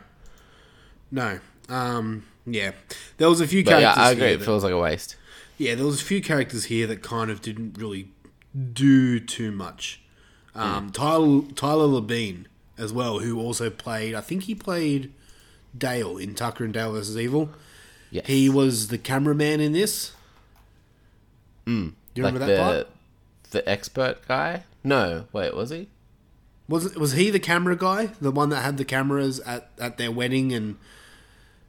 no. 1.11 1.39
Um, 1.69 2.25
yeah, 2.47 2.73
there 3.17 3.29
was 3.29 3.41
a 3.41 3.47
few 3.47 3.65
but 3.65 3.71
characters. 3.81 3.97
yeah 3.97 4.03
i 4.03 4.11
agree 4.11 4.27
it 4.33 4.39
that- 4.39 4.45
feels 4.45 4.63
like 4.65 4.73
a 4.73 4.79
waste 4.79 5.17
Yeah, 5.57 5.75
there 5.77 5.87
was 5.87 6.01
a 6.03 6.05
few 6.05 6.21
characters 6.21 6.65
here 6.65 6.87
that 6.89 7.03
kind 7.03 7.31
of 7.31 7.41
didn't 7.41 7.79
really 7.79 8.09
do 8.73 9.19
too 9.21 9.51
much. 9.53 10.01
Um, 10.55 10.91
Tyler 10.91 11.43
Tyler 11.55 11.87
Labine 11.87 12.47
as 12.79 12.93
well, 12.93 13.19
who 13.21 13.39
also 13.41 13.71
played. 13.71 14.15
I 14.15 14.21
think 14.21 14.45
he 14.45 14.55
played 14.55 15.13
Dale 15.77 16.17
in 16.19 16.35
Tucker 16.35 16.65
and 16.65 16.73
Dale 16.75 16.93
versus 16.93 17.17
Evil. 17.17 17.51
Yes. 18.11 18.27
He 18.27 18.49
was 18.49 18.89
the 18.89 18.99
cameraman 18.99 19.61
in 19.61 19.73
this. 19.73 20.13
mm. 21.67 21.93
Do 22.15 22.21
you 22.21 22.23
like 22.25 22.35
remember 22.35 22.39
the 22.41 22.47
that 22.47 22.63
part? 22.63 22.87
the 23.51 23.69
expert 23.69 24.27
guy 24.29 24.65
no 24.83 25.27
wait 25.33 25.55
was 25.55 25.71
he 25.71 25.89
Was 26.69 26.95
was 26.97 27.13
he 27.13 27.31
the 27.31 27.39
camera 27.41 27.77
guy, 27.77 28.07
the 28.21 28.31
one 28.31 28.49
that 28.51 28.61
had 28.63 28.77
the 28.79 28.85
cameras 28.85 29.41
at, 29.41 29.71
at 29.79 29.97
their 29.99 30.11
wedding 30.13 30.53
and 30.53 30.77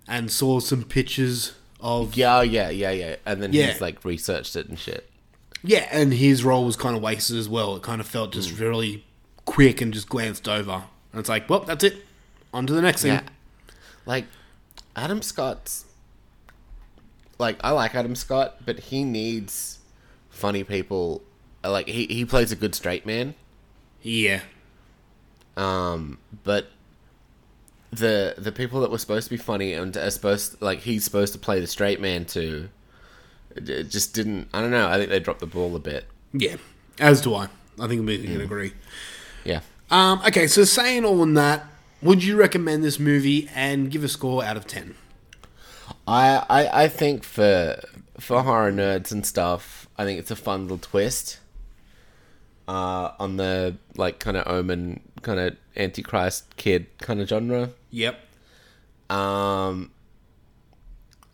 and 0.08 0.30
saw 0.32 0.60
some 0.60 0.84
pictures 0.84 1.54
of 1.80 2.16
Yeah, 2.16 2.42
yeah, 2.42 2.70
yeah, 2.70 2.92
yeah. 2.92 3.16
And 3.26 3.42
then 3.42 3.54
Yeah. 3.54 3.68
he's 3.72 3.82
like 3.82 4.04
researched 4.06 4.56
it 4.56 4.68
and 4.70 4.78
shit. 4.80 5.10
Yeah, 5.64 5.88
and 5.92 6.14
his 6.14 6.44
role 6.44 6.64
was 6.66 6.76
kind 6.76 6.96
of 6.96 7.02
wasted 7.02 7.38
as 7.38 7.50
well. 7.50 7.76
It 7.76 7.82
kind 7.82 8.00
of 8.00 8.08
felt 8.08 8.30
Mm. 8.32 8.34
just 8.34 8.60
really 8.60 9.04
quick 9.46 9.82
and 9.82 9.92
just 9.94 10.08
glanced 10.10 10.48
over. 10.48 10.84
And 11.16 11.22
it's 11.22 11.30
like, 11.30 11.50
well, 11.50 11.62
that's 11.62 11.86
it. 11.86 11.96
On 12.54 12.68
to 12.68 12.74
the 12.74 12.82
next 12.82 13.04
thing. 13.04 13.14
Yeah. 13.14 13.22
Like 14.06 14.26
Adam 14.98 15.22
Scott's 15.22 15.86
like 17.40 17.58
I 17.64 17.72
like 17.72 17.96
Adam 17.96 18.16
Scott, 18.16 18.58
but 18.66 18.80
he 18.80 19.06
needs 19.06 19.80
funny 20.30 20.66
people. 20.66 21.22
Like 21.64 21.88
he 21.88 22.06
he 22.08 22.26
plays 22.26 22.52
a 22.52 22.56
good 22.58 22.76
straight 22.76 23.06
man. 23.06 23.34
Yeah. 24.02 24.42
Um, 25.58 26.18
but 26.44 26.68
the 27.92 28.36
the 28.38 28.52
people 28.52 28.82
that 28.82 28.92
were 28.92 28.98
supposed 28.98 29.26
to 29.28 29.30
be 29.32 29.38
funny 29.38 29.72
and 29.72 29.96
are 29.96 30.12
supposed 30.12 30.62
like 30.62 30.80
he's 30.82 31.06
supposed 31.06 31.32
to 31.32 31.40
play 31.40 31.62
the 31.62 31.68
straight 31.68 32.02
man 32.02 32.26
too. 32.26 32.68
Just 33.64 34.14
didn't. 34.14 34.50
I 34.54 34.60
don't 34.60 34.72
know. 34.72 34.90
I 34.90 34.98
think 34.98 35.10
they 35.10 35.22
dropped 35.22 35.40
the 35.40 35.46
ball 35.48 35.76
a 35.78 35.80
bit. 35.80 36.06
Yeah. 36.34 36.58
As 37.00 37.22
do 37.22 37.34
I. 37.36 37.48
I 37.80 37.88
think 37.88 38.06
we 38.06 38.22
can 38.22 38.38
Mm. 38.40 38.44
agree. 38.44 38.74
Yeah. 39.46 39.62
Um, 39.90 40.22
okay, 40.28 40.48
so 40.48 40.64
saying 40.64 41.06
all 41.06 41.22
in 41.24 41.36
that, 41.36 41.66
would 42.02 42.24
you 42.24 42.36
recommend 42.38 42.84
this 42.84 43.00
movie 43.00 43.50
and 43.56 43.92
give 43.92 44.04
a 44.04 44.08
score 44.08 44.44
out 44.44 44.58
of 44.58 44.68
10? 44.68 44.96
I, 46.08 46.44
I 46.50 46.84
I 46.84 46.88
think 46.88 47.24
for 47.24 47.82
for 48.20 48.44
horror 48.44 48.72
nerds 48.72 49.12
and 49.12 49.26
stuff, 49.26 49.88
I 49.98 50.06
think 50.06 50.20
it's 50.20 50.32
a 50.32 50.36
fun 50.36 50.64
little 50.64 50.78
twist. 50.78 51.40
Uh, 52.68 53.12
on 53.20 53.38
the 53.38 53.78
like 53.96 54.20
kind 54.20 54.38
of 54.38 54.48
omen, 54.48 55.02
kind 55.22 55.40
of 55.40 55.56
antichrist 55.78 56.56
kid 56.58 56.88
kind 57.00 57.22
of 57.22 57.28
genre. 57.30 57.70
Yep. 57.92 58.20
Um, 59.10 59.92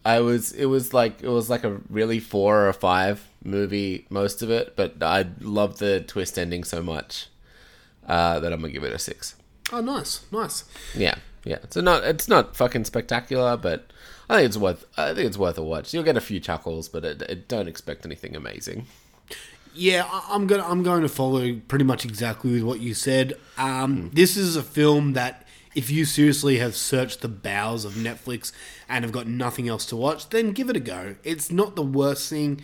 I 0.03 0.19
was 0.19 0.51
it 0.51 0.65
was 0.65 0.93
like 0.93 1.21
it 1.21 1.29
was 1.29 1.49
like 1.49 1.63
a 1.63 1.79
really 1.89 2.19
four 2.19 2.67
or 2.67 2.73
five 2.73 3.27
movie 3.43 4.05
most 4.09 4.41
of 4.41 4.49
it, 4.49 4.75
but 4.75 5.01
I 5.01 5.27
love 5.39 5.79
the 5.79 6.01
twist 6.01 6.37
ending 6.37 6.63
so 6.65 6.83
much 6.83 7.27
uh, 8.07 8.39
that 8.39 8.51
I'm 8.51 8.61
gonna 8.61 8.73
give 8.73 8.83
it 8.83 8.93
a 8.93 8.99
six. 8.99 9.35
Oh, 9.71 9.81
nice, 9.81 10.25
nice. 10.31 10.65
Yeah, 10.95 11.15
yeah. 11.45 11.59
So 11.69 11.81
not 11.81 12.03
it's 12.03 12.27
not 12.27 12.55
fucking 12.55 12.85
spectacular, 12.85 13.57
but 13.57 13.91
I 14.29 14.37
think 14.37 14.47
it's 14.47 14.57
worth 14.57 14.85
I 14.97 15.13
think 15.13 15.27
it's 15.27 15.37
worth 15.37 15.57
a 15.57 15.63
watch. 15.63 15.93
You'll 15.93 16.03
get 16.03 16.17
a 16.17 16.21
few 16.21 16.39
chuckles, 16.39 16.89
but 16.89 17.05
it, 17.05 17.21
it, 17.23 17.47
don't 17.47 17.67
expect 17.67 18.05
anything 18.05 18.35
amazing. 18.35 18.87
Yeah, 19.73 20.07
I'm 20.27 20.47
gonna 20.47 20.67
I'm 20.67 20.83
going 20.83 21.01
to 21.03 21.09
follow 21.09 21.59
pretty 21.67 21.85
much 21.85 22.03
exactly 22.05 22.51
with 22.51 22.63
what 22.63 22.79
you 22.81 22.93
said. 22.93 23.33
Um, 23.57 24.11
This 24.13 24.35
is 24.35 24.55
a 24.55 24.63
film 24.63 25.13
that 25.13 25.47
if 25.73 25.89
you 25.89 26.03
seriously 26.03 26.57
have 26.57 26.75
searched 26.75 27.21
the 27.21 27.29
bowels 27.29 27.85
of 27.85 27.93
Netflix 27.93 28.51
and 28.89 29.05
have 29.05 29.13
got 29.13 29.27
nothing 29.27 29.69
else 29.69 29.85
to 29.85 29.95
watch, 29.95 30.29
then 30.29 30.51
give 30.51 30.69
it 30.69 30.75
a 30.75 30.81
go. 30.81 31.15
It's 31.23 31.49
not 31.49 31.77
the 31.77 31.81
worst 31.81 32.29
thing 32.29 32.61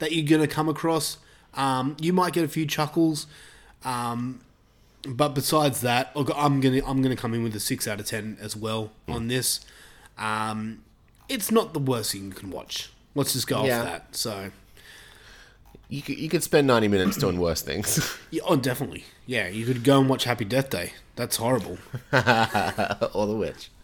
that 0.00 0.10
you're 0.12 0.26
gonna 0.26 0.48
come 0.48 0.68
across. 0.68 1.18
Um, 1.54 1.96
you 2.00 2.12
might 2.12 2.32
get 2.32 2.44
a 2.44 2.48
few 2.48 2.66
chuckles, 2.66 3.26
um, 3.84 4.40
but 5.08 5.30
besides 5.34 5.80
that, 5.80 6.14
look, 6.14 6.30
I'm 6.36 6.60
gonna 6.60 6.82
I'm 6.86 7.02
gonna 7.02 7.16
come 7.16 7.34
in 7.34 7.42
with 7.42 7.54
a 7.56 7.60
six 7.60 7.88
out 7.88 8.00
of 8.00 8.06
ten 8.06 8.36
as 8.40 8.54
well 8.56 8.92
on 9.08 9.28
this. 9.28 9.60
Um, 10.18 10.82
it's 11.28 11.50
not 11.50 11.72
the 11.72 11.78
worst 11.80 12.12
thing 12.12 12.26
you 12.26 12.30
can 12.32 12.50
watch. 12.50 12.90
Let's 13.14 13.32
just 13.32 13.46
go 13.46 13.64
Yeah. 13.64 13.78
off 13.80 13.84
that. 13.86 14.16
So. 14.16 14.50
You 15.90 16.02
could, 16.02 16.18
you 16.18 16.28
could 16.28 16.42
spend 16.42 16.66
ninety 16.66 16.86
minutes 16.86 17.16
doing 17.16 17.38
worse 17.40 17.62
things. 17.62 18.14
Yeah, 18.30 18.42
oh, 18.46 18.56
definitely. 18.56 19.04
Yeah, 19.24 19.48
you 19.48 19.64
could 19.64 19.82
go 19.84 19.98
and 20.00 20.06
watch 20.06 20.24
Happy 20.24 20.44
Death 20.44 20.68
Day. 20.68 20.92
That's 21.16 21.36
horrible. 21.36 21.78
or 22.12 23.26
the 23.26 23.34
witch. 23.38 23.70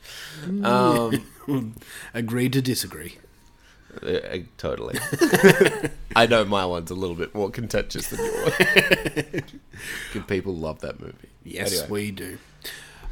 Um, 0.62 1.74
Agree 2.12 2.50
to 2.50 2.60
disagree. 2.60 3.16
Uh, 4.02 4.06
uh, 4.06 4.38
totally. 4.58 4.98
I 6.16 6.26
know 6.26 6.44
my 6.44 6.64
one's 6.66 6.90
a 6.90 6.94
little 6.94 7.16
bit 7.16 7.34
more 7.34 7.50
contentious 7.50 8.08
than 8.08 8.20
yours. 8.24 8.52
Good 10.12 10.28
people 10.28 10.54
love 10.54 10.80
that 10.80 11.00
movie. 11.00 11.28
Yes, 11.44 11.72
Anyway. 11.72 11.88
we 11.90 12.10
do. 12.10 12.38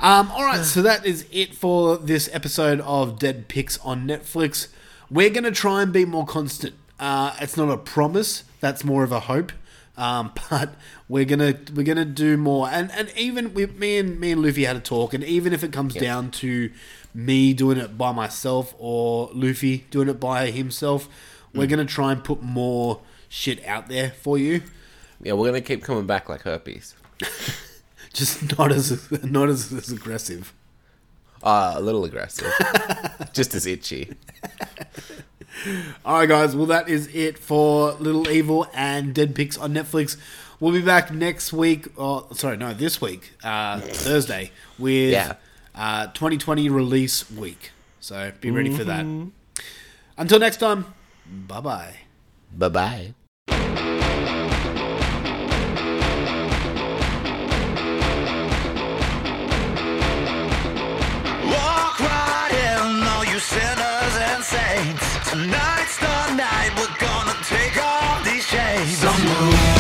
Um, 0.01 0.31
all 0.33 0.43
right, 0.45 0.65
so 0.65 0.83
that 0.83 1.07
is 1.07 1.27
it 1.31 1.55
for 1.55 1.97
this 1.97 2.29
episode 2.33 2.81
of 2.81 3.19
Dead 3.19 3.49
Picks 3.49 3.79
on 3.79 4.07
Netflix. 4.07 4.69
We're 5.11 5.31
going 5.31 5.45
to 5.45 5.53
try 5.53 5.83
and 5.83 5.93
be 5.93 6.05
more 6.05 6.27
constant. 6.27 6.75
Uh, 6.99 7.35
it's 7.41 7.57
not 7.57 7.69
a 7.71 7.77
promise; 7.77 8.45
that's 8.61 8.85
more 8.85 9.05
of 9.05 9.13
a 9.13 9.21
hope. 9.21 9.53
Um, 9.97 10.33
but 10.51 10.75
we're 11.09 11.25
gonna 11.25 11.55
we're 11.75 11.85
gonna 11.85 12.05
do 12.05 12.37
more, 12.37 12.69
and 12.69 12.91
and 12.93 13.13
even 13.17 13.55
we, 13.55 13.67
me 13.67 13.99
and 13.99 14.19
me 14.19 14.33
and 14.33 14.43
Luffy 14.43 14.65
had 14.65 14.77
a 14.77 14.81
talk, 14.81 15.13
and 15.15 15.23
even 15.23 15.53
if 15.53 15.63
it 15.63 15.73
comes 15.73 15.95
down 15.95 16.31
to 16.33 16.71
me 17.15 17.53
doing 17.55 17.79
it 17.79 17.97
by 17.99 18.13
myself 18.13 18.75
or 18.79 19.31
Luffy 19.35 19.85
doing 19.91 20.09
it 20.09 20.19
by 20.21 20.51
himself, 20.51 21.09
we're 21.55 21.67
Mm. 21.67 21.71
gonna 21.71 21.85
try 21.85 22.13
and 22.13 22.25
put 22.25 22.43
more 22.43 23.01
shit 23.29 23.65
out 23.67 23.89
there 23.89 24.11
for 24.23 24.39
you. 24.39 24.63
Yeah, 25.23 25.35
we're 25.35 25.47
gonna 25.49 25.61
keep 25.61 25.83
coming 25.85 26.07
back 26.07 26.29
like 26.29 26.43
herpes. 26.43 26.95
Just 28.13 28.59
not 28.59 28.73
as 28.73 29.11
not 29.23 29.49
as, 29.49 29.73
as 29.73 29.91
aggressive. 29.91 30.53
Uh, 31.43 31.75
a 31.77 31.81
little 31.81 32.05
aggressive. 32.05 32.53
Just 33.33 33.55
as 33.55 33.67
itchy. 33.67 34.13
All 36.05 36.19
right, 36.19 36.29
guys. 36.29 36.57
Well, 36.57 36.67
that 36.67 36.89
is 36.89 37.09
it 37.15 37.39
for 37.39 37.93
Little 37.95 38.29
Evil 38.31 38.67
and 38.75 39.15
Dead 39.15 39.35
Pics 39.35 39.57
on 39.59 39.73
Netflix. 39.75 40.17
We'll 40.61 40.73
be 40.73 40.81
back 40.83 41.11
next 41.13 41.53
week. 41.53 41.89
Oh, 41.99 42.27
sorry, 42.33 42.57
no, 42.57 42.73
this 42.75 43.01
week, 43.01 43.33
uh, 43.43 43.81
Thursday, 43.81 44.53
with 44.79 45.13
Yeah. 45.13 45.35
Uh, 45.75 46.07
2020 46.09 46.69
release 46.69 47.31
week. 47.31 47.71
So 48.01 48.33
be 48.41 48.51
ready 48.51 48.75
for 48.75 48.85
that. 48.85 49.05
Mhm. 49.05 49.31
Until 50.17 50.39
next 50.39 50.59
time, 50.59 50.87
bye 51.27 51.61
bye. 51.61 51.97
Bye 52.57 52.69
bye. 52.69 53.15
Walk 61.53 61.99
right 62.01 62.53
in, 62.69 63.03
all 63.13 63.25
you 63.25 63.39
sinners 63.41 64.15
and 64.31 64.43
saints. 64.45 65.31
Tonight's 65.31 65.97
the 65.99 66.35
night 66.35 66.71
we're 66.79 66.97
gonna 66.99 67.37
take 67.49 67.77
off 67.83 68.25
these 68.25 68.47
chains. 68.47 69.72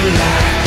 relax, 0.04 0.61